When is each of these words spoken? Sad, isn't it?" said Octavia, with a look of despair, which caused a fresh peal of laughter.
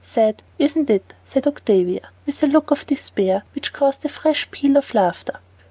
Sad, 0.03 0.41
isn't 0.57 0.89
it?" 0.89 1.13
said 1.25 1.45
Octavia, 1.45 2.09
with 2.25 2.41
a 2.41 2.47
look 2.47 2.71
of 2.71 2.87
despair, 2.87 3.43
which 3.53 3.71
caused 3.71 4.03
a 4.03 4.09
fresh 4.09 4.49
peal 4.49 4.75
of 4.75 4.95
laughter. 4.95 5.37